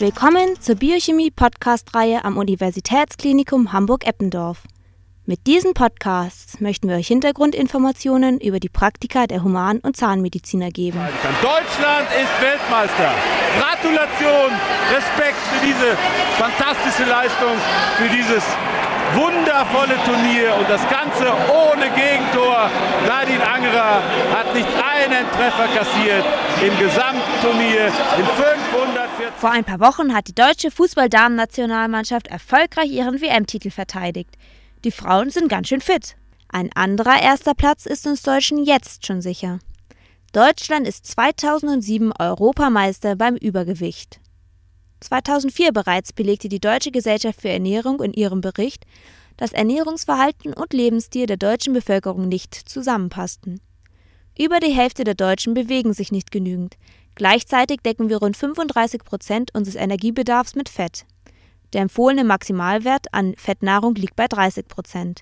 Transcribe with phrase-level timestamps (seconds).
[0.00, 4.62] Willkommen zur Biochemie-Podcast-Reihe am Universitätsklinikum Hamburg-Eppendorf.
[5.26, 10.98] Mit diesen Podcasts möchten wir euch Hintergrundinformationen über die Praktika der Human- und Zahnmediziner geben.
[11.42, 13.12] Deutschland ist Weltmeister.
[13.60, 14.50] Gratulation,
[14.88, 15.98] Respekt für diese
[16.38, 17.52] fantastische Leistung,
[17.98, 18.42] für dieses
[19.12, 22.70] wundervolle Turnier und das Ganze ohne Gegentor.
[23.06, 24.00] Nadine Angerer
[24.32, 26.24] hat nicht einen Treffer kassiert
[26.64, 29.09] im Gesamtturnier in 540.
[29.36, 34.36] Vor ein paar Wochen hat die deutsche Fußball-Damen-Nationalmannschaft erfolgreich ihren WM-Titel verteidigt.
[34.84, 36.16] Die Frauen sind ganz schön fit.
[36.48, 39.60] Ein anderer erster Platz ist uns Deutschen jetzt schon sicher.
[40.32, 44.20] Deutschland ist 2007 Europameister beim Übergewicht.
[45.00, 48.84] 2004 bereits belegte die Deutsche Gesellschaft für Ernährung in ihrem Bericht,
[49.36, 53.60] dass Ernährungsverhalten und Lebensstil der deutschen Bevölkerung nicht zusammenpassten.
[54.38, 56.76] Über die Hälfte der Deutschen bewegen sich nicht genügend.
[57.20, 61.04] Gleichzeitig decken wir rund 35 Prozent unseres Energiebedarfs mit Fett.
[61.74, 65.20] Der empfohlene Maximalwert an Fettnahrung liegt bei 30 Prozent.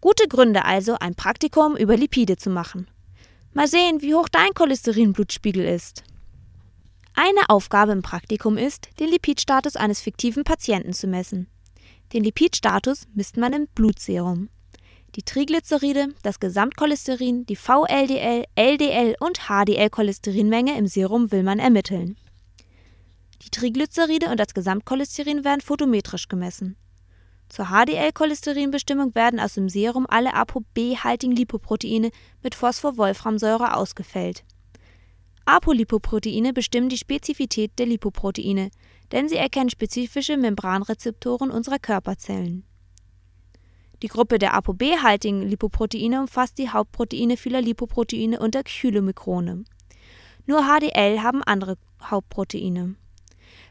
[0.00, 2.86] Gute Gründe also, ein Praktikum über Lipide zu machen.
[3.52, 6.04] Mal sehen, wie hoch dein Cholesterinblutspiegel ist.
[7.14, 11.48] Eine Aufgabe im Praktikum ist, den Lipidstatus eines fiktiven Patienten zu messen.
[12.12, 14.48] Den Lipidstatus misst man im Blutserum.
[15.14, 22.16] Die Triglyceride, das Gesamtcholesterin, die VLDL, LDL und HDL-Cholesterinmenge im Serum will man ermitteln.
[23.42, 26.76] Die Triglyceride und das Gesamtcholesterin werden photometrisch gemessen.
[27.50, 32.10] Zur HDL-Cholesterinbestimmung werden aus dem Serum alle ApoB-haltigen Lipoproteine
[32.42, 34.44] mit Phosphor-Wolframsäure ausgefällt.
[35.44, 38.70] Apolipoproteine bestimmen die Spezifität der Lipoproteine,
[39.10, 42.64] denn sie erkennen spezifische Membranrezeptoren unserer Körperzellen.
[44.02, 49.64] Die Gruppe der ApoB-haltigen Lipoproteine umfasst die Hauptproteine vieler Lipoproteine und der Chylomicrone.
[50.44, 52.96] Nur HDL haben andere Hauptproteine.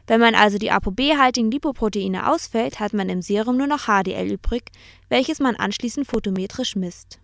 [0.06, 4.70] Wenn man also die ApoB-haltigen Lipoproteine ausfällt, hat man im Serum nur noch HDL übrig,
[5.10, 7.20] welches man anschließend photometrisch misst.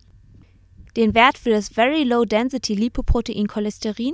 [0.95, 4.13] Den Wert für das Very Low Density Lipoprotein Cholesterin,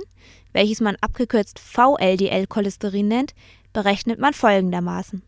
[0.52, 3.34] welches man abgekürzt VLDL-Cholesterin nennt,
[3.74, 5.22] berechnet man folgendermaßen.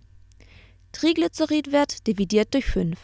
[0.93, 2.99] Triglyceridwert dividiert durch 5.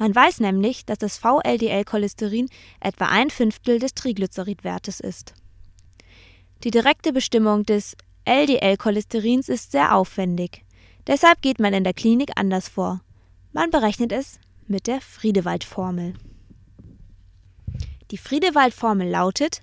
[0.00, 2.48] Man weiß nämlich, dass das VLDL-Cholesterin
[2.80, 5.34] etwa ein Fünftel des Triglyceridwertes ist.
[6.64, 10.64] Die direkte Bestimmung des LDL-Cholesterins ist sehr aufwendig.
[11.06, 13.02] Deshalb geht man in der Klinik anders vor.
[13.52, 16.14] Man berechnet es mit der Friedewald-Formel.
[18.10, 19.60] Die Friedewald-Formel lautet: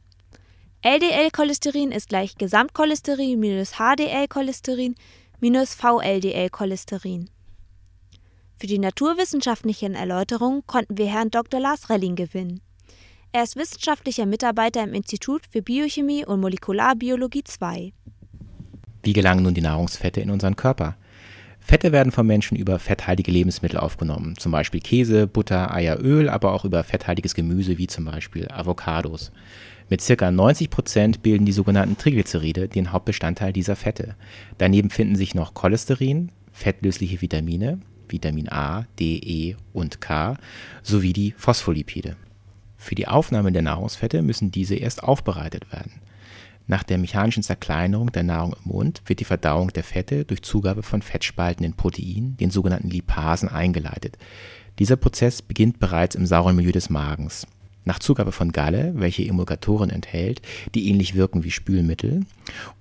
[0.83, 4.93] LDL-Cholesterin ist gleich Gesamtcholesterin minus HDL-Cholesterin
[5.39, 7.31] minus VLDL-Cholesterin.
[8.59, 11.59] Für die naturwissenschaftlichen Erläuterungen konnten wir Herrn Dr.
[11.59, 12.61] Lars Relling gewinnen.
[13.31, 17.93] Er ist wissenschaftlicher Mitarbeiter im Institut für Biochemie und Molekularbiologie II.
[19.03, 20.97] Wie gelangen nun die Nahrungsfette in unseren Körper?
[21.59, 26.53] Fette werden vom Menschen über fetthaltige Lebensmittel aufgenommen, zum Beispiel Käse, Butter, Eier, Öl, aber
[26.53, 29.31] auch über fetthaltiges Gemüse wie zum Beispiel Avocados.
[29.87, 30.31] Mit ca.
[30.31, 34.15] 90 Prozent bilden die sogenannten Triglyceride den Hauptbestandteil dieser Fette.
[34.57, 40.37] Daneben finden sich noch Cholesterin, fettlösliche Vitamine, Vitamin A, D, E und K
[40.83, 42.15] sowie die Phospholipide.
[42.77, 46.01] Für die Aufnahme der Nahrungsfette müssen diese erst aufbereitet werden.
[46.67, 50.83] Nach der mechanischen Zerkleinerung der Nahrung im Mund wird die Verdauung der Fette durch Zugabe
[50.83, 54.17] von fettspaltenden Proteinen, den sogenannten Lipasen, eingeleitet.
[54.77, 57.47] Dieser Prozess beginnt bereits im sauren Milieu des Magens.
[57.87, 60.41] Nach Zugabe von Galle, welche Emulgatoren enthält,
[60.75, 62.25] die ähnlich wirken wie Spülmittel,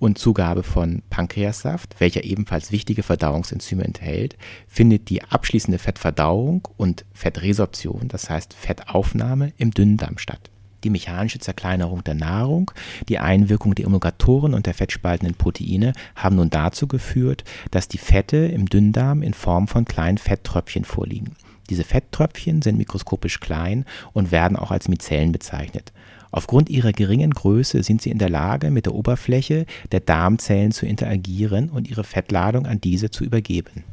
[0.01, 4.37] und Zugabe von Pankreassaft, welcher ebenfalls wichtige Verdauungsenzyme enthält,
[4.67, 10.51] findet die abschließende Fettverdauung und Fettresorption, das heißt Fettaufnahme, im Dünndarm statt
[10.85, 12.71] die mechanische Zerkleinerung der Nahrung,
[13.09, 17.43] die Einwirkung der Emulgatoren und der fettspaltenden Proteine haben nun dazu geführt,
[17.73, 21.35] dass die Fette im Dünndarm in Form von kleinen Fetttröpfchen vorliegen.
[21.71, 25.93] Diese Fetttröpfchen sind mikroskopisch klein und werden auch als Mizellen bezeichnet.
[26.31, 30.87] Aufgrund ihrer geringen Größe sind sie in der Lage, mit der Oberfläche der Darmzellen zu
[30.87, 33.85] interagieren und ihre Fettladung an diese zu übergeben.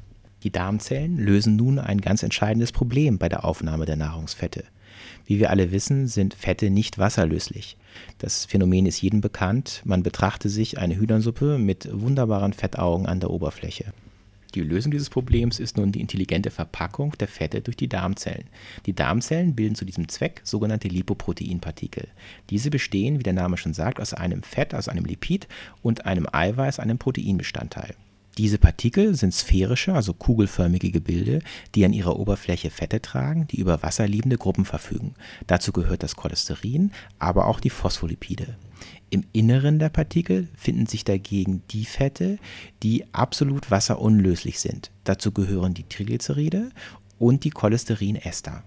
[0.43, 4.65] Die Darmzellen lösen nun ein ganz entscheidendes Problem bei der Aufnahme der Nahrungsfette.
[5.25, 7.77] Wie wir alle wissen, sind Fette nicht wasserlöslich.
[8.17, 9.81] Das Phänomen ist jedem bekannt.
[9.85, 13.93] Man betrachte sich eine Hühnersuppe mit wunderbaren Fettaugen an der Oberfläche.
[14.55, 18.45] Die Lösung dieses Problems ist nun die intelligente Verpackung der Fette durch die Darmzellen.
[18.85, 22.07] Die Darmzellen bilden zu diesem Zweck sogenannte Lipoproteinpartikel.
[22.51, 25.47] Diese bestehen, wie der Name schon sagt, aus einem Fett, aus einem Lipid
[25.81, 27.95] und einem Eiweiß, einem Proteinbestandteil.
[28.37, 31.39] Diese Partikel sind sphärische, also kugelförmige Gebilde,
[31.75, 35.13] die an ihrer Oberfläche Fette tragen, die über wasserliebende Gruppen verfügen.
[35.45, 38.57] Dazu gehört das Cholesterin, aber auch die Phospholipide.
[39.13, 42.39] Im Inneren der Partikel finden sich dagegen die Fette,
[42.81, 44.89] die absolut wasserunlöslich sind.
[45.03, 46.71] Dazu gehören die Triglyceride
[47.19, 48.63] und die Cholesterinester.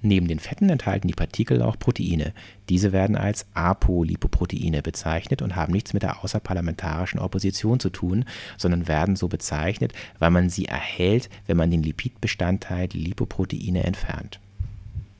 [0.00, 2.32] Neben den Fetten enthalten die Partikel auch Proteine.
[2.68, 8.24] Diese werden als Apolipoproteine bezeichnet und haben nichts mit der außerparlamentarischen Opposition zu tun,
[8.56, 14.38] sondern werden so bezeichnet, weil man sie erhält, wenn man den Lipidbestandteil Lipoproteine entfernt.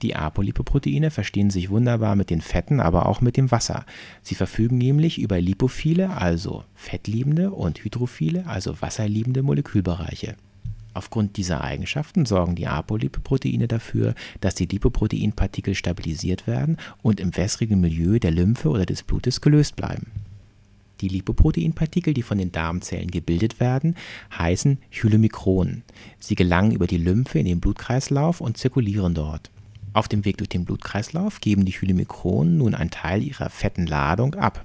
[0.03, 3.85] Die Apolipoproteine verstehen sich wunderbar mit den Fetten, aber auch mit dem Wasser.
[4.23, 10.37] Sie verfügen nämlich über lipophile, also fettliebende, und hydrophile, also wasserliebende Molekülbereiche.
[10.95, 17.81] Aufgrund dieser Eigenschaften sorgen die Apolipoproteine dafür, dass die Lipoproteinpartikel stabilisiert werden und im wässrigen
[17.81, 20.07] Milieu der Lymphe oder des Blutes gelöst bleiben.
[21.01, 23.95] Die Lipoproteinpartikel, die von den Darmzellen gebildet werden,
[24.37, 25.85] heißen Chylomikronen.
[26.19, 29.51] Sie gelangen über die Lymphe in den Blutkreislauf und zirkulieren dort.
[29.93, 34.35] Auf dem Weg durch den Blutkreislauf geben die Chylomikronen nun einen Teil ihrer fetten Ladung
[34.35, 34.65] ab.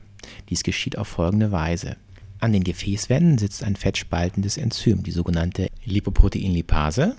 [0.50, 1.98] Dies geschieht auf folgende Weise.
[2.40, 7.16] An den Gefäßwänden sitzt ein fettspaltendes Enzym, die sogenannte Lipoproteinlipase.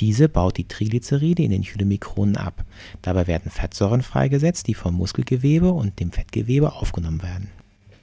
[0.00, 2.66] Diese baut die Triglyceride in den Chylomikronen ab.
[3.00, 7.48] Dabei werden Fettsäuren freigesetzt, die vom Muskelgewebe und dem Fettgewebe aufgenommen werden.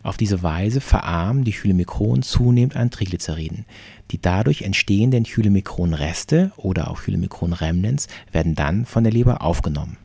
[0.03, 3.65] Auf diese Weise verarmen die Chylomikronen zunehmend an Triglyceriden.
[4.11, 9.97] Die dadurch entstehenden Chylomikronreste oder auch Chylomikron-Remnants werden dann von der Leber aufgenommen.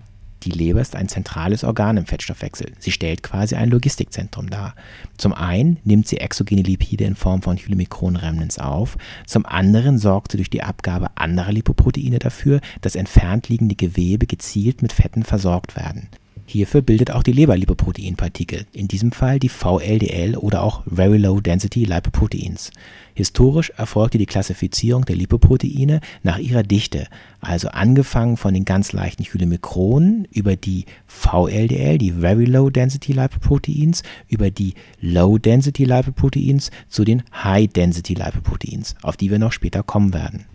[0.44, 2.72] Die Leber ist ein zentrales Organ im Fettstoffwechsel.
[2.80, 4.74] Sie stellt quasi ein Logistikzentrum dar.
[5.16, 8.96] Zum einen nimmt sie exogene Lipide in Form von Chylomikron-Remnants auf,
[9.26, 14.82] zum anderen sorgt sie durch die Abgabe anderer Lipoproteine dafür, dass entfernt liegende Gewebe gezielt
[14.82, 16.08] mit Fetten versorgt werden.
[16.44, 21.40] Hierfür bildet auch die Leber Lipoproteinpartikel, in diesem Fall die VLDL oder auch Very Low
[21.40, 22.70] Density Lipoproteins.
[23.14, 27.06] Historisch erfolgte die Klassifizierung der Lipoproteine nach ihrer Dichte,
[27.40, 34.02] also angefangen von den ganz leichten Chylomikronen über die VLDL, die Very Low Density Lipoproteins,
[34.28, 39.82] über die Low Density Lipoproteins zu den High Density Lipoproteins, auf die wir noch später
[39.82, 40.46] kommen werden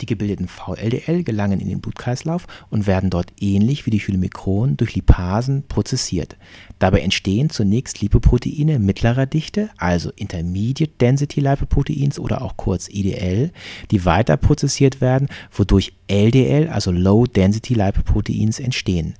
[0.00, 4.94] die gebildeten VLDL gelangen in den Blutkreislauf und werden dort ähnlich wie die Chylomikronen durch
[4.94, 6.36] Lipasen prozessiert.
[6.78, 13.50] Dabei entstehen zunächst Lipoproteine mittlerer Dichte, also Intermediate Density Lipoproteins oder auch kurz IDL,
[13.90, 19.14] die weiter prozessiert werden, wodurch LDL, also Low Density Lipoproteins entstehen.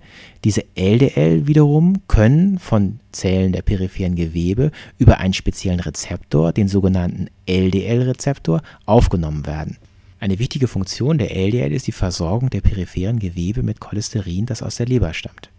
[0.44, 7.28] Diese LDL wiederum können von Zellen der peripheren Gewebe über einen speziellen Rezeptor, den sogenannten
[7.46, 9.78] LDL-Rezeptor, aufgenommen werden.
[10.25, 14.76] Eine wichtige Funktion der LDL ist die Versorgung der peripheren Gewebe mit Cholesterin, das aus
[14.76, 15.50] der Leber stammt.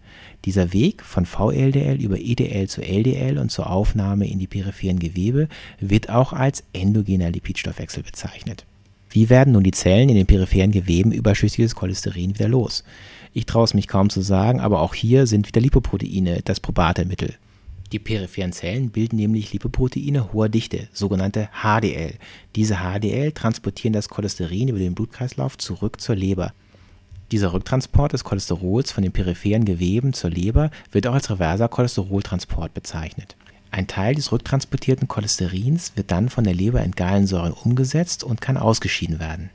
[0.44, 5.50] Dieser Weg von VLDL über EDL zu LDL und zur Aufnahme in die peripheren Gewebe
[5.80, 8.66] wird auch als endogener Lipidstoffwechsel bezeichnet.
[9.12, 12.84] Wie werden nun die Zellen in den peripheren Geweben überschüssiges Cholesterin wieder los?
[13.34, 17.06] Ich traue es mich kaum zu sagen, aber auch hier sind wieder Lipoproteine das probate
[17.06, 17.36] Mittel.
[17.96, 22.16] Die peripheren Zellen bilden nämlich Lipoproteine hoher Dichte, sogenannte HDL.
[22.58, 26.52] Diese HDL transportieren das Cholesterin über den Blutkreislauf zurück zur Leber.
[27.32, 32.74] Dieser Rücktransport des Cholesterols von den peripheren Geweben zur Leber wird auch als reverser Cholesteroltransport
[32.74, 33.38] bezeichnet.
[33.72, 38.58] Ein Teil des rücktransportierten Cholesterins wird dann von der Leber in Gallensäuren umgesetzt und kann
[38.58, 39.52] ausgeschieden werden.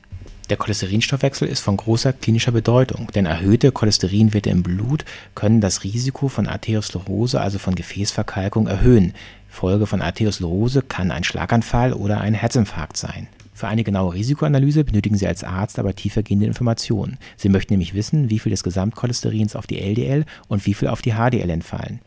[0.51, 6.27] Der Cholesterinstoffwechsel ist von großer klinischer Bedeutung, denn erhöhte Cholesterinwerte im Blut können das Risiko
[6.27, 9.13] von Arteriosklerose, also von Gefäßverkalkung, erhöhen.
[9.47, 13.29] Folge von Arteriosklerose kann ein Schlaganfall oder ein Herzinfarkt sein.
[13.53, 17.17] Für eine genaue Risikoanalyse benötigen Sie als Arzt aber tiefergehende Informationen.
[17.37, 21.01] Sie möchten nämlich wissen, wie viel des Gesamtcholesterins auf die LDL und wie viel auf
[21.01, 22.01] die HDL entfallen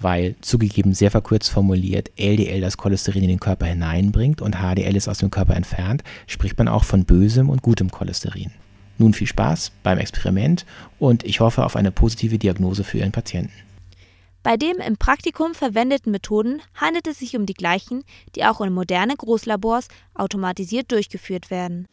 [0.00, 5.08] weil zugegeben sehr verkürzt formuliert LDL das Cholesterin in den Körper hineinbringt und HDL es
[5.08, 8.50] aus dem Körper entfernt, spricht man auch von bösem und gutem Cholesterin.
[8.98, 10.66] Nun viel Spaß beim Experiment
[10.98, 13.52] und ich hoffe auf eine positive Diagnose für Ihren Patienten.
[14.42, 18.04] Bei den im Praktikum verwendeten Methoden handelt es sich um die gleichen,
[18.34, 21.86] die auch in moderne Großlabors automatisiert durchgeführt werden.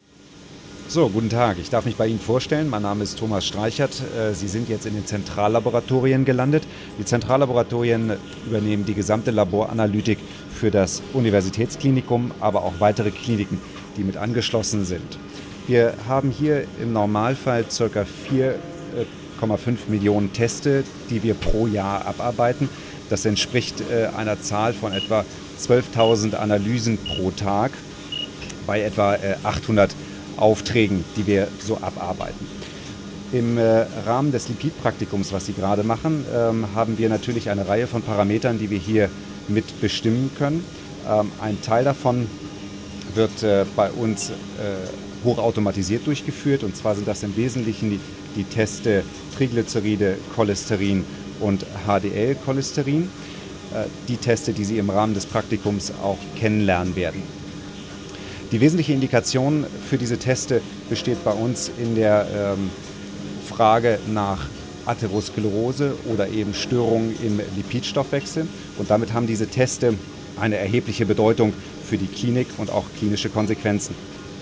[0.90, 1.58] So, guten Tag.
[1.60, 2.70] Ich darf mich bei Ihnen vorstellen.
[2.70, 4.02] Mein Name ist Thomas Streichert.
[4.18, 6.64] Äh, Sie sind jetzt in den Zentrallaboratorien gelandet.
[6.98, 8.14] Die Zentrallaboratorien
[8.46, 10.18] übernehmen die gesamte Laboranalytik
[10.50, 13.60] für das Universitätsklinikum, aber auch weitere Kliniken,
[13.98, 15.20] die mit angeschlossen sind.
[15.68, 18.06] Wir haben hier im Normalfall ca.
[18.32, 22.70] 4,5 Millionen Teste, die wir pro Jahr abarbeiten.
[23.10, 25.26] Das entspricht äh, einer Zahl von etwa
[25.60, 27.74] 12.000 Analysen pro Tag
[28.66, 29.94] bei etwa 800 äh,
[30.38, 32.48] Aufträgen, die wir so abarbeiten.
[33.34, 37.86] Im äh, Rahmen des Lipidpraktikums, was Sie gerade machen, ähm, haben wir natürlich eine Reihe
[37.86, 39.10] von Parametern, die wir hier
[39.50, 40.64] mit bestimmen können.
[41.10, 42.28] Ähm, ein Teil davon
[43.16, 44.34] wird äh, bei uns äh,
[45.26, 46.64] hochautomatisiert durchgeführt.
[46.64, 48.00] Und zwar sind das im Wesentlichen die,
[48.38, 49.04] die Teste
[49.36, 51.04] Triglyceride, Cholesterin
[51.42, 53.10] und HDL-Cholesterin.
[54.08, 57.22] Die Teste, die Sie im Rahmen des Praktikums auch kennenlernen werden.
[58.54, 62.70] Die wesentliche Indikation für diese Teste besteht bei uns in der ähm,
[63.46, 64.48] Frage nach
[64.86, 68.48] Atherosklerose oder eben Störungen im Lipidstoffwechsel.
[68.78, 69.96] Und damit haben diese Teste
[70.40, 71.52] eine erhebliche Bedeutung
[71.86, 73.96] für die Klinik und auch klinische Konsequenzen.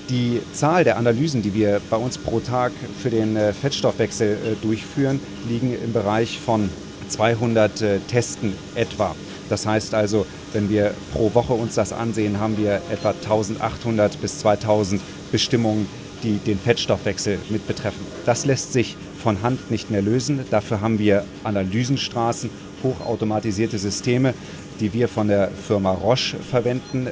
[0.10, 4.38] Die Zahl der Analysen, die wir bei uns pro Tag für den äh, Fettstoffwechsel äh,
[4.64, 5.20] durchführen,
[5.50, 6.70] liegen im Bereich von
[7.10, 9.16] 200 äh, Testen etwa.
[9.50, 14.40] Das heißt also, wenn wir pro Woche uns das ansehen, haben wir etwa 1800 bis
[14.40, 15.88] 2000 Bestimmungen,
[16.24, 18.06] die den Fettstoffwechsel mit betreffen.
[18.26, 20.42] Das lässt sich von Hand nicht mehr lösen.
[20.50, 22.50] Dafür haben wir Analysenstraßen,
[22.84, 24.34] hochautomatisierte Systeme,
[24.80, 27.08] die wir von der Firma Roche verwenden.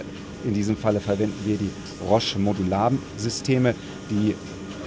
[0.45, 1.69] In diesem Falle verwenden wir die
[2.07, 3.75] Roche Modularsysteme,
[4.09, 4.35] die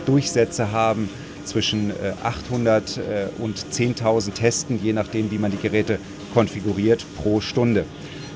[0.05, 1.09] Durchsätze haben
[1.45, 5.99] zwischen 800 äh, äh, und 10.000 Testen, je nachdem, wie man die Geräte
[6.37, 7.87] konfiguriert, pro Stunde.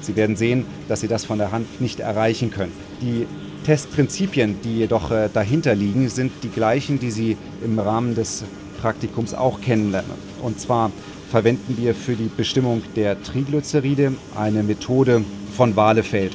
[0.01, 2.73] Sie werden sehen, dass Sie das von der Hand nicht erreichen können.
[3.03, 3.27] Die
[3.67, 8.45] Testprinzipien, die jedoch äh, dahinter liegen, sind die gleichen, die Sie im Rahmen des
[8.81, 10.13] Praktikums auch kennenlernen.
[10.41, 10.91] Und zwar
[11.31, 15.23] verwenden wir für die Bestimmung der Triglyceride eine Methode
[15.55, 16.33] von Walefeld,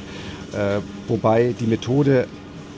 [0.53, 2.27] äh, wobei die Methode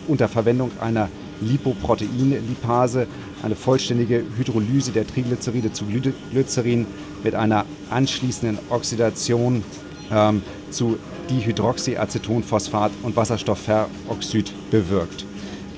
[0.07, 1.09] unter Verwendung einer
[1.41, 3.05] Lipoproteinlipase
[3.43, 5.83] eine vollständige Hydrolyse der Triglyceride zu
[6.31, 6.87] Glycerin
[7.23, 9.63] mit einer anschließenden Oxidation
[10.11, 10.97] ähm, zu
[11.29, 15.25] Dihydroxyacetonphosphat und Wasserstoffperoxid bewirkt.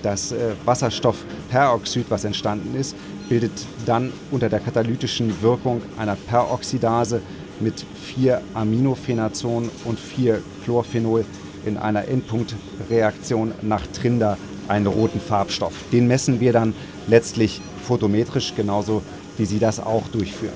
[0.01, 2.95] Das äh, Wasserstoffperoxid, was entstanden ist,
[3.27, 3.51] bildet
[3.85, 7.21] dann unter der katalytischen Wirkung einer Peroxidase
[7.59, 11.25] mit vier Aminophenazon und vier Chlorphenol
[11.65, 15.73] in einer Endpunktreaktion nach Trinder einen roten Farbstoff.
[15.91, 16.73] Den messen wir dann
[17.07, 19.01] letztlich photometrisch, genauso
[19.37, 20.53] wie Sie das auch durchführen.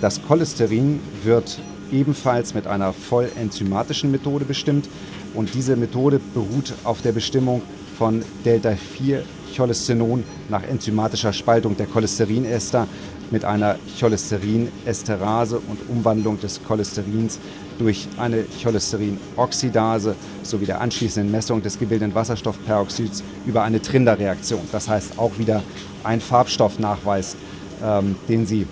[0.00, 1.58] Das Cholesterin wird
[1.90, 4.88] ebenfalls mit einer voll enzymatischen Methode bestimmt
[5.34, 7.62] und diese Methode beruht auf der Bestimmung
[7.98, 9.22] von Delta-4
[9.56, 12.86] Cholesteron nach enzymatischer Spaltung der Cholesterinester
[13.30, 17.38] mit einer Cholesterinesterase und Umwandlung des Cholesterins
[17.78, 24.62] durch eine Cholesterinoxidase sowie der anschließenden Messung des gebildeten Wasserstoffperoxids über eine Trinderreaktion.
[24.70, 25.62] Das heißt auch wieder
[26.04, 27.36] ein Farbstoffnachweis,
[27.84, 28.66] ähm, den Sie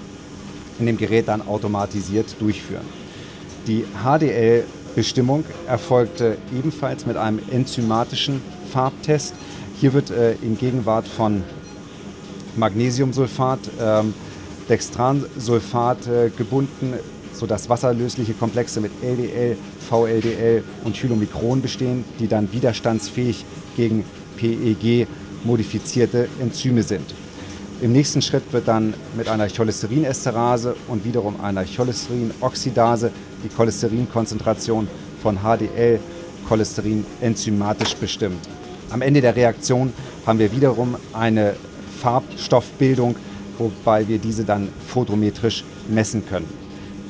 [0.78, 2.86] in dem Gerät dann automatisiert durchführen.
[3.66, 8.42] Die HDL-Bestimmung erfolgte ebenfalls mit einem enzymatischen
[8.72, 9.34] Farbtest
[9.78, 11.42] hier wird äh, in Gegenwart von
[12.56, 14.14] Magnesiumsulfat, ähm,
[14.70, 16.94] Dextransulfat äh, gebunden,
[17.34, 23.44] sodass wasserlösliche Komplexe mit LDL, VLDL und Chylomikron bestehen, die dann widerstandsfähig
[23.76, 24.04] gegen
[24.38, 25.06] PEG
[25.44, 27.14] modifizierte Enzyme sind.
[27.82, 33.10] Im nächsten Schritt wird dann mit einer Cholesterinesterase und wiederum einer Cholesterinoxidase
[33.44, 34.88] die Cholesterinkonzentration
[35.22, 36.00] von HDL
[36.48, 38.38] Cholesterin enzymatisch bestimmt.
[38.88, 39.92] Am Ende der Reaktion
[40.24, 41.54] haben wir wiederum eine
[42.00, 43.16] Farbstoffbildung,
[43.58, 46.48] wobei wir diese dann photometrisch messen können.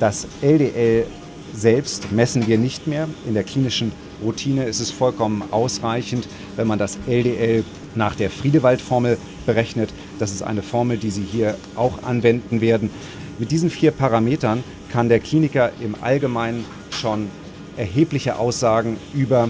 [0.01, 1.07] Das LDL
[1.55, 3.09] selbst messen wir nicht mehr.
[3.27, 3.93] In der klinischen
[4.23, 7.63] Routine ist es vollkommen ausreichend, wenn man das LDL
[7.95, 9.91] nach der Friedewald-Formel berechnet.
[10.19, 12.91] Das ist eine Formel, die Sie hier auch anwenden werden.
[13.39, 17.29] Mit diesen vier Parametern kann der Kliniker im Allgemeinen schon
[17.77, 19.49] erhebliche Aussagen über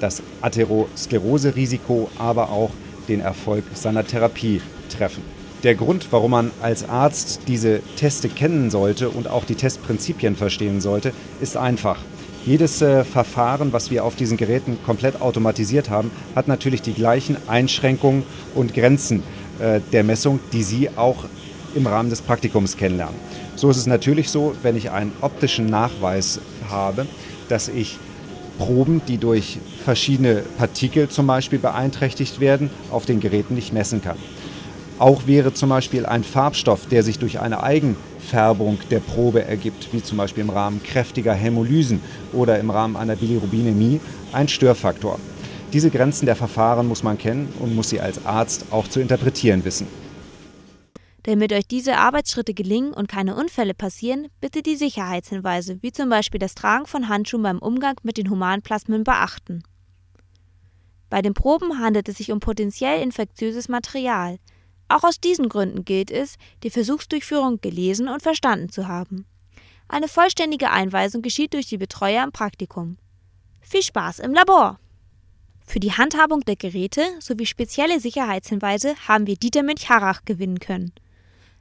[0.00, 2.70] das Atheroskleroserisiko, aber auch
[3.08, 4.60] den Erfolg seiner Therapie
[4.96, 5.22] treffen.
[5.62, 10.80] Der Grund, warum man als Arzt diese Teste kennen sollte und auch die Testprinzipien verstehen
[10.80, 11.98] sollte, ist einfach.
[12.44, 17.36] Jedes äh, Verfahren, was wir auf diesen Geräten komplett automatisiert haben, hat natürlich die gleichen
[17.48, 18.22] Einschränkungen
[18.54, 19.24] und Grenzen
[19.92, 21.24] der Messung, die Sie auch
[21.74, 23.16] im Rahmen des Praktikums kennenlernen.
[23.54, 27.06] So ist es natürlich so, wenn ich einen optischen Nachweis habe,
[27.48, 27.98] dass ich
[28.58, 34.16] Proben, die durch verschiedene Partikel zum Beispiel beeinträchtigt werden, auf den Geräten nicht messen kann.
[34.98, 40.02] Auch wäre zum Beispiel ein Farbstoff, der sich durch eine Eigenfärbung der Probe ergibt, wie
[40.02, 42.00] zum Beispiel im Rahmen kräftiger Hämolysen
[42.32, 44.00] oder im Rahmen einer Bilirubinämie,
[44.32, 45.18] ein Störfaktor.
[45.72, 49.64] Diese Grenzen der Verfahren muss man kennen und muss sie als Arzt auch zu interpretieren
[49.64, 49.86] wissen.
[51.24, 56.38] Damit euch diese Arbeitsschritte gelingen und keine Unfälle passieren, bitte die Sicherheitshinweise, wie zum Beispiel
[56.38, 59.64] das Tragen von Handschuhen beim Umgang mit den Humanplasmen, beachten.
[61.10, 64.38] Bei den Proben handelt es sich um potenziell infektiöses Material.
[64.88, 69.26] Auch aus diesen Gründen gilt es, die Versuchsdurchführung gelesen und verstanden zu haben.
[69.88, 72.98] Eine vollständige Einweisung geschieht durch die Betreuer im Praktikum.
[73.60, 74.78] Viel Spaß im Labor!
[75.66, 80.92] Für die Handhabung der Geräte sowie spezielle Sicherheitshinweise haben wir Dieter Münch-Harrach gewinnen können.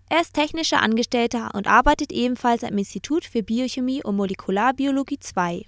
[0.09, 5.65] Er ist technischer Angestellter und arbeitet ebenfalls am Institut für Biochemie und Molekularbiologie II.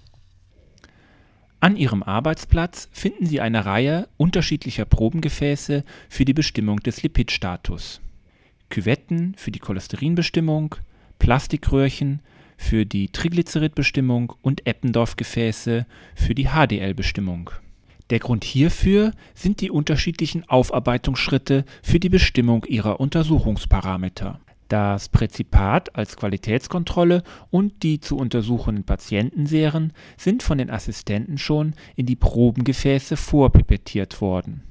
[1.60, 8.00] An Ihrem Arbeitsplatz finden Sie eine Reihe unterschiedlicher Probengefäße für die Bestimmung des Lipidstatus.
[8.70, 10.76] Küvetten für die Cholesterinbestimmung,
[11.18, 12.20] Plastikröhrchen
[12.56, 17.50] für die Triglyceridbestimmung und Eppendorf-Gefäße für die HDL-Bestimmung.
[18.10, 24.40] Der Grund hierfür sind die unterschiedlichen Aufarbeitungsschritte für die Bestimmung ihrer Untersuchungsparameter.
[24.68, 32.04] Das Präzipat als Qualitätskontrolle und die zu untersuchenden Patientenserien sind von den Assistenten schon in
[32.04, 34.62] die Probengefäße vorpipettiert worden.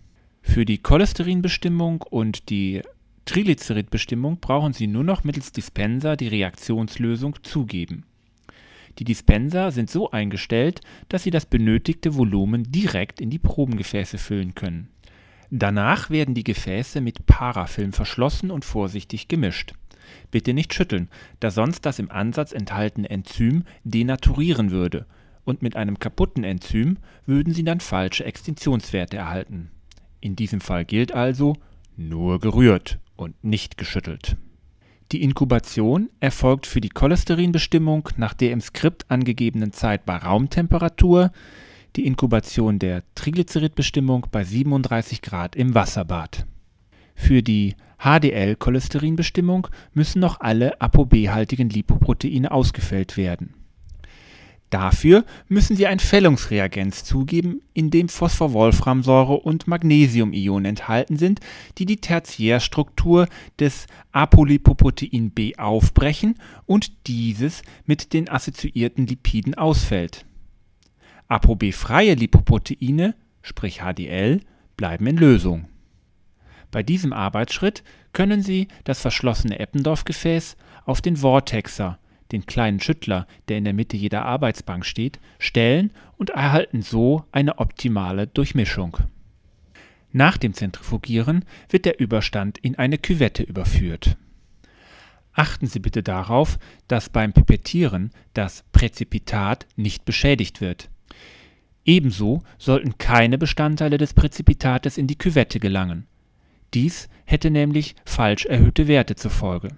[0.42, 2.82] Für die Cholesterinbestimmung und die
[3.26, 8.06] Triglyceridbestimmung brauchen Sie nur noch mittels Dispenser die Reaktionslösung zugeben.
[9.00, 14.56] Die Dispenser sind so eingestellt, dass Sie das benötigte Volumen direkt in die Probengefäße füllen
[14.56, 14.90] können.
[15.50, 19.74] Danach werden die Gefäße mit Parafilm verschlossen und vorsichtig gemischt.
[20.32, 25.06] Bitte nicht schütteln, da sonst das im Ansatz enthaltene Enzym denaturieren würde,
[25.46, 29.72] und mit einem kaputten Enzym würden Sie dann falsche Extinktionswerte erhalten.
[30.20, 31.56] In diesem Fall gilt also
[31.96, 34.36] nur gerührt und nicht geschüttelt.
[35.12, 41.32] Die Inkubation erfolgt für die Cholesterinbestimmung nach der im Skript angegebenen Zeit bei Raumtemperatur,
[41.96, 46.46] die Inkubation der Triglyceridbestimmung bei 37 Grad im Wasserbad.
[47.16, 53.54] Für die HDL-Cholesterinbestimmung müssen noch alle ApoB-haltigen Lipoproteine ausgefällt werden
[54.70, 61.40] Dafür müssen Sie ein Fällungsreagenz zugeben, in dem Phosphorwolframsäure und Magnesiumionen enthalten sind,
[61.78, 63.28] die die Tertiärstruktur
[63.60, 70.26] des Apolipoprotein B aufbrechen und dieses mit den assoziierten Lipiden ausfällt.
[71.30, 74.42] ApoB-freie Lipoproteine, sprich HDL,
[74.76, 75.68] bleiben in Lösung.
[76.72, 82.00] Bei diesem Arbeitsschritt können Sie das verschlossene Eppendorf-Gefäß auf den Vortexer
[82.32, 87.60] den kleinen Schüttler, der in der Mitte jeder Arbeitsbank steht, stellen und erhalten so eine
[87.60, 88.98] optimale Durchmischung.
[90.12, 94.18] Nach dem Zentrifugieren wird der Überstand in eine Küvette überführt.
[95.34, 100.90] Achten Sie bitte darauf, dass beim Pipettieren das Präzipitat nicht beschädigt wird.
[101.86, 106.08] Ebenso sollten keine Bestandteile des Präzipitates in die Küvette gelangen.
[106.74, 109.70] Dies hätte nämlich falsch erhöhte Werte zur Folge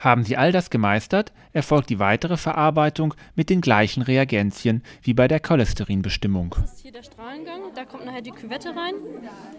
[0.00, 5.28] haben Sie all das gemeistert, erfolgt die weitere Verarbeitung mit den gleichen Reagenzien wie bei
[5.28, 6.56] der Cholesterinbestimmung.
[6.58, 8.94] Das ist hier der Strahlengang, da kommt nachher die Küvette rein.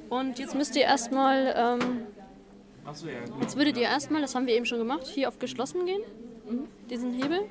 [0.10, 1.80] Und jetzt müsst ihr erstmal, ähm,
[3.40, 6.02] jetzt würdet ihr erstmal, das haben wir eben schon gemacht, hier auf geschlossen gehen,
[6.90, 7.42] diesen Hebel.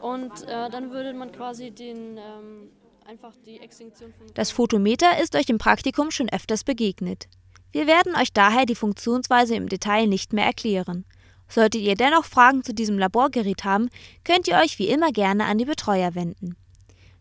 [0.00, 2.70] Und äh, dann würde man quasi den, ähm,
[3.06, 4.26] einfach die Extinktion von...
[4.34, 7.28] Das Photometer ist euch im Praktikum schon öfters begegnet.
[7.72, 11.04] Wir werden euch daher die Funktionsweise im Detail nicht mehr erklären.
[11.48, 13.88] Solltet ihr dennoch Fragen zu diesem Laborgerät haben,
[14.24, 16.56] könnt ihr euch wie immer gerne an die Betreuer wenden.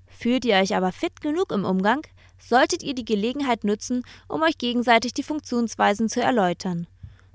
[0.07, 2.01] Fühlt ihr euch aber fit genug im Umgang,
[2.39, 6.87] solltet ihr die Gelegenheit nutzen, um euch gegenseitig die Funktionsweisen zu erläutern.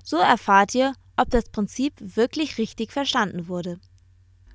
[0.03, 3.79] So erfahrt ihr, ob das Prinzip wirklich richtig verstanden wurde.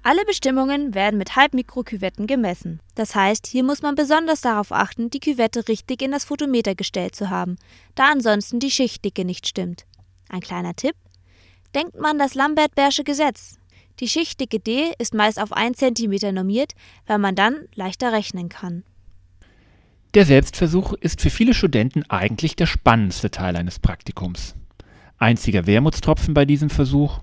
[0.02, 2.80] Alle Bestimmungen werden mit Halbmikroküvetten gemessen.
[2.94, 7.16] Das heißt, hier muss man besonders darauf achten, die Küvette richtig in das Photometer gestellt
[7.16, 7.56] zu haben,
[7.96, 9.84] da ansonsten die Schichtdicke nicht stimmt.
[10.28, 10.94] Ein kleiner Tipp:
[11.74, 13.58] denkt man das Lambert-Beersche Gesetz.
[14.00, 16.72] Die Schichtdicke D ist meist auf 1 cm normiert,
[17.06, 18.84] weil man dann leichter rechnen kann.
[20.14, 24.54] Der Selbstversuch ist für viele Studenten eigentlich der spannendste Teil eines Praktikums.
[25.18, 27.20] Einziger Wermutstropfen bei diesem Versuch?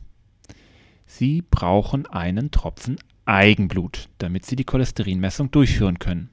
[1.05, 6.29] Sie brauchen einen Tropfen Eigenblut, damit Sie die Cholesterinmessung durchführen können.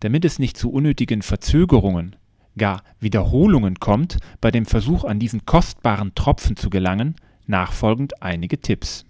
[0.00, 2.16] Damit es nicht zu unnötigen Verzögerungen
[2.56, 9.04] gar Wiederholungen kommt bei dem Versuch an diesen kostbaren Tropfen zu gelangen, nachfolgend einige Tipps.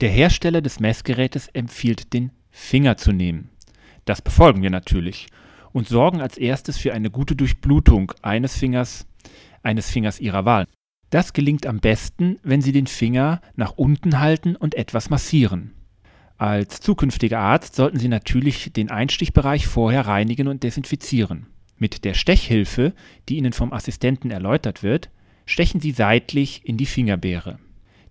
[0.00, 3.50] Der Hersteller des Messgerätes empfiehlt, den Finger zu nehmen.
[4.04, 5.28] Das befolgen wir natürlich
[5.72, 9.06] und sorgen als erstes für eine gute Durchblutung eines Fingers,
[9.62, 10.66] eines Fingers Ihrer Wahl.
[11.10, 15.72] Das gelingt am besten, wenn Sie den Finger nach unten halten und etwas massieren.
[16.38, 21.46] Als zukünftiger Arzt sollten Sie natürlich den Einstichbereich vorher reinigen und desinfizieren.
[21.82, 22.92] Mit der Stechhilfe,
[23.28, 25.10] die Ihnen vom Assistenten erläutert wird,
[25.46, 27.58] stechen Sie seitlich in die Fingerbeere.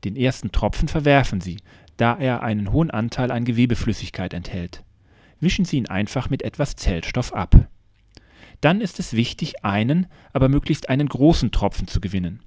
[0.04, 1.56] Den ersten Tropfen verwerfen Sie,
[1.96, 4.84] da er einen hohen Anteil an Gewebeflüssigkeit enthält.
[5.40, 7.70] Wischen Sie ihn einfach mit etwas Zellstoff ab.
[8.60, 12.42] Dann ist es wichtig, einen, aber möglichst einen großen Tropfen zu gewinnen.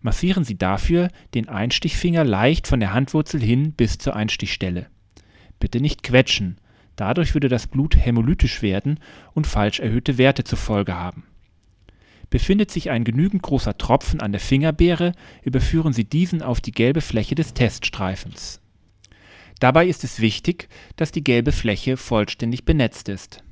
[0.00, 4.86] Massieren Sie dafür den Einstichfinger leicht von der Handwurzel hin bis zur Einstichstelle.
[5.60, 6.56] Bitte nicht quetschen,
[6.96, 9.00] Dadurch würde das Blut hämolytisch werden
[9.32, 11.24] und falsch erhöhte Werte zur Folge haben.
[12.30, 17.00] Befindet sich ein genügend großer Tropfen an der Fingerbeere, überführen Sie diesen auf die gelbe
[17.00, 18.60] Fläche des Teststreifens.
[19.60, 23.42] Dabei ist es wichtig, dass die gelbe Fläche vollständig benetzt ist.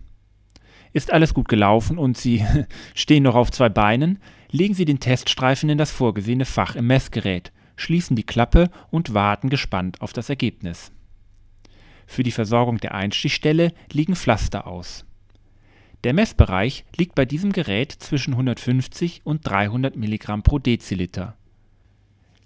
[0.93, 2.45] Ist alles gut gelaufen und Sie
[2.95, 4.19] stehen noch auf zwei Beinen,
[4.51, 9.49] legen Sie den Teststreifen in das vorgesehene Fach im Messgerät, schließen die Klappe und warten
[9.49, 10.93] gespannt auf das Ergebnis.
[12.07, 15.05] Für die Versorgung der Einstichstelle liegen Pflaster aus.
[16.05, 21.37] Der Messbereich liegt bei diesem Gerät zwischen 150 und 300 Milligramm pro Deziliter.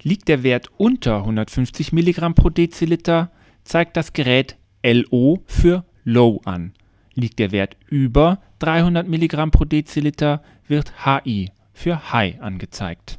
[0.02, 3.30] Liegt der Wert unter 150 Milligramm pro Deziliter,
[3.64, 6.74] zeigt das Gerät LO für Low an.
[7.14, 13.18] Liegt der Wert über 300 Milligramm pro Deziliter, wird HI für High angezeigt.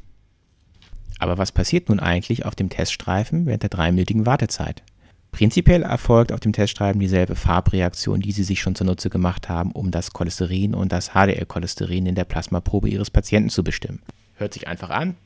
[1.18, 4.84] Aber was passiert nun eigentlich auf dem Teststreifen während der dreiminütigen Wartezeit?
[5.32, 9.90] Prinzipiell erfolgt auf dem Teststreifen dieselbe Farbreaktion, die Sie sich schon zunutze gemacht haben, um
[9.90, 14.00] das Cholesterin und das HDL-Cholesterin in der Plasmaprobe Ihres Patienten zu bestimmen.
[14.34, 15.16] Hört sich einfach an,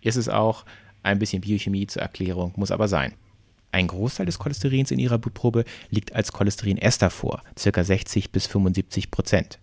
[0.00, 0.64] ist es auch.
[1.02, 3.12] Ein bisschen Biochemie zur Erklärung muss aber sein.
[3.72, 7.84] Ein Großteil des Cholesterins in Ihrer Blutprobe liegt als Cholesterinester vor, ca.
[7.84, 9.58] 60 bis 75 Prozent.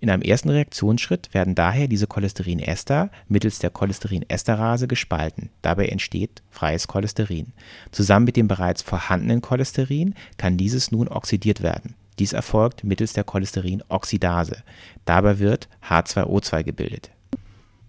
[0.00, 5.50] In einem ersten Reaktionsschritt werden daher diese Cholesterinester mittels der Cholesterinesterase gespalten.
[5.60, 7.52] Dabei entsteht freies Cholesterin.
[7.92, 11.94] Zusammen mit dem bereits vorhandenen Cholesterin kann dieses nun oxidiert werden.
[12.18, 14.62] Dies erfolgt mittels der Cholesterinoxidase.
[15.04, 17.10] Dabei wird H2O2 gebildet.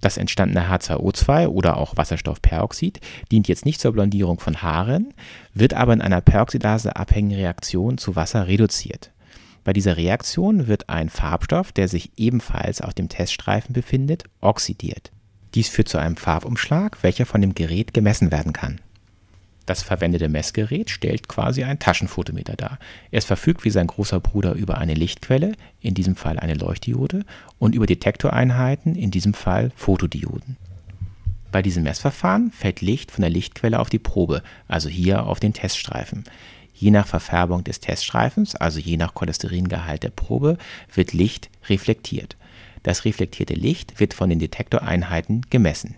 [0.01, 2.99] Das entstandene H2O2 oder auch Wasserstoffperoxid
[3.31, 5.13] dient jetzt nicht zur Blondierung von Haaren,
[5.53, 9.11] wird aber in einer peroxidase-abhängigen Reaktion zu Wasser reduziert.
[9.63, 15.11] Bei dieser Reaktion wird ein Farbstoff, der sich ebenfalls auf dem Teststreifen befindet, oxidiert.
[15.53, 18.79] Dies führt zu einem Farbumschlag, welcher von dem Gerät gemessen werden kann.
[19.67, 22.79] Das verwendete Messgerät stellt quasi ein Taschenfotometer dar.
[23.11, 27.23] Es verfügt wie sein großer Bruder über eine Lichtquelle, in diesem Fall eine Leuchtdiode,
[27.59, 30.57] und über Detektoreinheiten, in diesem Fall Fotodioden.
[31.51, 35.53] Bei diesem Messverfahren fällt Licht von der Lichtquelle auf die Probe, also hier auf den
[35.53, 36.23] Teststreifen.
[36.81, 40.57] Je nach Verfärbung des Teststreifens, also je nach Cholesteringehalt der Probe,
[40.91, 42.37] wird Licht reflektiert.
[42.81, 45.93] Das reflektierte Licht wird von den Detektoreinheiten gemessen.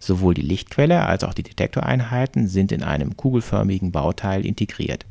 [0.00, 5.06] Sowohl die Lichtquelle als auch die Detektoreinheiten sind in einem kugelförmigen Bauteil integriert.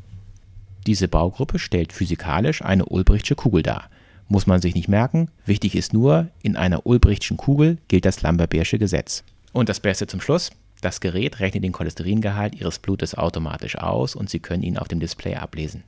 [0.85, 3.89] Diese Baugruppe stellt physikalisch eine Ulbrichtsche Kugel dar.
[4.27, 8.79] Muss man sich nicht merken, wichtig ist nur, in einer Ulbrichtschen Kugel gilt das Lambertsche
[8.79, 9.23] Gesetz.
[9.53, 10.51] Und das Beste zum Schluss,
[10.85, 14.99] das Gerät rechnet den Cholesteringehalt Ihres Blutes automatisch aus und Sie können ihn auf dem
[14.99, 15.83] Display ablesen.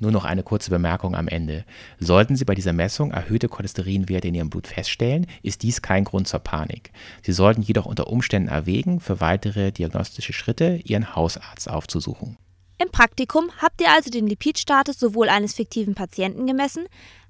[0.00, 1.64] Nur noch eine kurze Bemerkung am Ende.
[1.98, 6.28] Sollten Sie bei dieser Messung erhöhte Cholesterinwerte in Ihrem Blut feststellen, ist dies kein Grund
[6.28, 6.92] zur Panik.
[7.22, 12.36] Sie sollten jedoch unter Umständen erwägen, für weitere diagnostische Schritte Ihren Hausarzt aufzusuchen.
[12.80, 16.86] Im Praktikum habt ihr also den Lipidstatus sowohl eines fiktiven Patienten gemessen,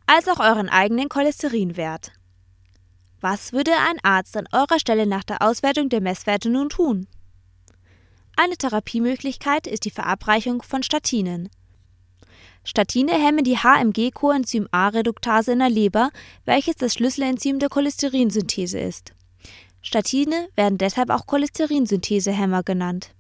[0.07, 2.13] als auch euren eigenen Cholesterinwert.
[3.21, 7.09] Was würde ein Arzt an eurer Stelle nach der Auswertung der Messwerte nun tun?
[8.37, 11.49] Eine Therapiemöglichkeit ist die Verabreichung von Statinen.
[12.63, 16.11] Statine hemmen die HMG-Coenzym A-Reduktase in der Leber,
[16.45, 19.15] welches das Schlüsselenzym der Cholesterinsynthese ist.
[19.83, 23.15] Statine werden deshalb auch Cholesterinsynthesehemmer genannt.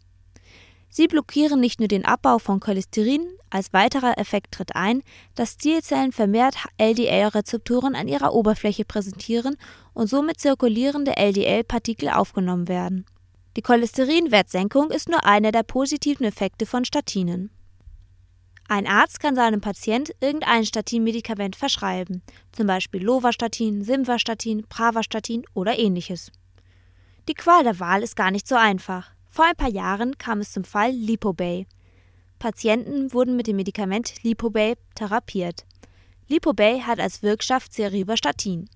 [0.90, 5.02] Sie blockieren nicht nur den Abbau von Cholesterin, als weiterer Effekt tritt ein,
[5.34, 9.56] dass Zielzellen vermehrt LDL-Rezeptoren an ihrer Oberfläche präsentieren
[9.94, 13.04] und somit zirkulierende LDL-Partikel aufgenommen werden.
[13.56, 17.50] Die Cholesterinwertsenkung ist nur einer der positiven Effekte von Statinen.
[18.68, 22.22] Ein Arzt kann seinem Patient irgendein Statinmedikament verschreiben,
[22.52, 26.30] zum Beispiel Lovastatin, Simvastatin, Pravastatin oder ähnliches.
[27.28, 29.10] Die Qual der Wahl ist gar nicht so einfach.
[29.30, 31.66] Vor ein paar Jahren kam es zum Fall Lipobay.
[32.38, 35.66] Patienten wurden mit dem Medikament Lipobay therapiert.
[36.28, 38.68] Lipobay hat als Wirkstoff Cerivastatin.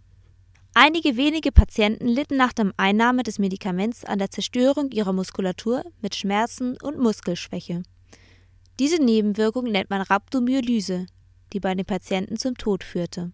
[0.74, 6.14] Einige wenige Patienten litten nach der Einnahme des Medikaments an der Zerstörung ihrer Muskulatur mit
[6.14, 7.82] Schmerzen und Muskelschwäche.
[8.78, 11.06] Diese Nebenwirkung nennt man Rhabdomyolyse,
[11.52, 13.32] die bei den Patienten zum Tod führte.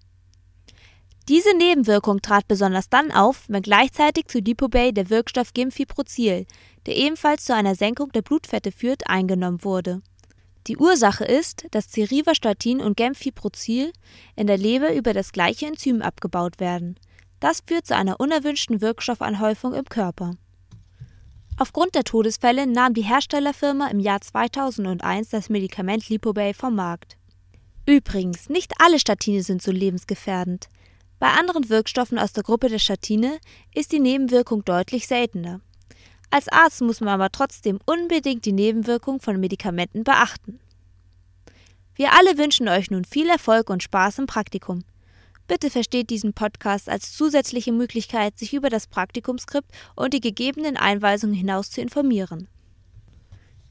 [1.29, 6.47] Diese Nebenwirkung trat besonders dann auf, wenn gleichzeitig zu Lipobay der Wirkstoff Gimfiprozil,
[6.87, 10.01] der ebenfalls zu einer Senkung der Blutfette führt, eingenommen wurde.
[10.69, 13.93] Die Ursache ist, dass Cerivastatin und Gemfiprozil
[14.37, 16.99] in der Leber über das gleiche Enzym abgebaut werden.
[17.41, 20.35] Das führt zu einer unerwünschten Wirkstoffanhäufung im Körper.
[21.59, 27.19] Aufgrund der Todesfälle nahm die Herstellerfirma im Jahr 2001 das Medikament Lipobay vom Markt.
[27.85, 30.69] Übrigens, nicht alle Statine sind so lebensgefährdend.
[31.19, 33.39] Bei anderen Wirkstoffen aus der Gruppe der Statine
[33.75, 35.61] ist die Nebenwirkung deutlich seltener.
[36.31, 40.61] Als Arzt muss man aber trotzdem unbedingt die Nebenwirkung von Medikamenten beachten.
[41.95, 44.85] Wir alle wünschen euch nun viel Erfolg und Spaß im Praktikum.
[45.49, 51.35] Bitte versteht diesen Podcast als zusätzliche Möglichkeit, sich über das Praktikumskript und die gegebenen Einweisungen
[51.35, 52.49] hinaus zu informieren.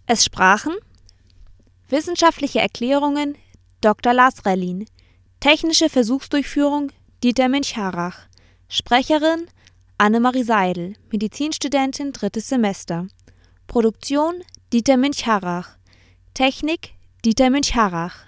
[0.07, 0.73] Es sprachen
[1.87, 3.37] Wissenschaftliche Erklärungen
[3.79, 4.11] Dr.
[4.11, 4.85] Lars Rellin,
[5.39, 6.91] Technische Versuchsdurchführung
[7.23, 8.27] Dieter Münch-Harrach,
[8.69, 9.47] Sprecherin
[9.97, 13.07] Annemarie Seidel, Medizinstudentin drittes Semester,
[13.65, 15.77] Produktion Dieter Münch-Harrach,
[16.35, 16.93] Technik
[17.25, 18.27] Dieter Münch-Harrach.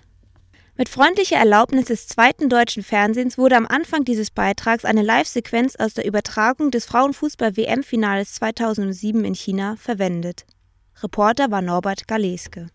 [0.76, 5.94] Mit freundlicher Erlaubnis des zweiten deutschen Fernsehens wurde am Anfang dieses Beitrags eine Live-Sequenz aus
[5.94, 10.48] der Übertragung des Frauenfußball-WM-Finales 2007 in China verwendet.
[11.04, 12.72] Reporter war Norbert Galeske